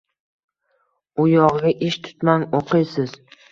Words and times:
—U 1.21 1.27
yog‘iga 1.33 1.75
ish 1.89 2.01
tutmang. 2.09 2.49
O‘qiysiz!.. 2.63 3.17